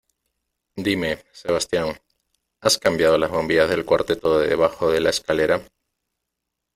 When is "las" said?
3.19-3.29